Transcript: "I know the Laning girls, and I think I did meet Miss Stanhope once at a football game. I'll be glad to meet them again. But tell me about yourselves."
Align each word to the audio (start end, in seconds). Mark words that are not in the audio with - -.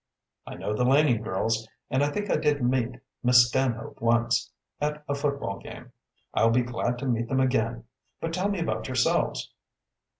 "I 0.47 0.55
know 0.55 0.73
the 0.73 0.83
Laning 0.83 1.21
girls, 1.21 1.67
and 1.91 2.03
I 2.03 2.09
think 2.09 2.31
I 2.31 2.35
did 2.37 2.59
meet 2.63 2.99
Miss 3.21 3.45
Stanhope 3.47 4.01
once 4.01 4.51
at 4.79 5.03
a 5.07 5.13
football 5.13 5.59
game. 5.59 5.91
I'll 6.33 6.49
be 6.49 6.63
glad 6.63 6.97
to 6.97 7.05
meet 7.05 7.27
them 7.27 7.39
again. 7.39 7.83
But 8.19 8.33
tell 8.33 8.49
me 8.49 8.57
about 8.57 8.87
yourselves." 8.87 9.53